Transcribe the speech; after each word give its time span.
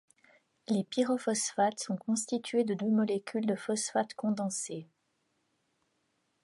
Les 0.67 0.83
pyrophosphates 0.83 1.77
sont 1.79 1.95
constitués 1.95 2.63
de 2.63 2.73
deux 2.73 2.89
molécules 2.89 3.45
de 3.45 3.53
phosphate 3.53 4.15
condensées. 4.15 4.87